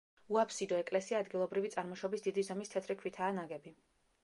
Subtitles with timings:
[0.35, 3.79] უაბსიდო ეკლესია ადგილობრივი წარმოშობის დიდი ზომის თეთრი ქვითაა ნაგები.